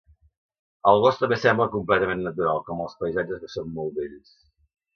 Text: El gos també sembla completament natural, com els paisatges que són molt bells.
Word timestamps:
El 0.91 1.01
gos 1.03 1.19
també 1.23 1.37
sembla 1.41 1.67
completament 1.75 2.25
natural, 2.29 2.63
com 2.71 2.83
els 2.89 2.99
paisatges 3.05 3.45
que 3.45 3.53
són 3.59 3.71
molt 3.79 3.97
bells. 4.03 4.37